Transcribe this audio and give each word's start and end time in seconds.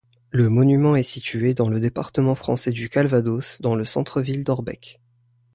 Le 0.31 0.49
monument 0.49 0.95
est 0.95 1.03
situé 1.03 1.53
dans 1.53 1.69
le 1.69 1.79
département 1.79 2.33
français 2.33 2.71
du 2.71 2.89
Calvados, 2.89 3.61
dans 3.61 3.75
le 3.75 3.85
centre-ville 3.85 4.43
d'Orbec. 4.43 4.99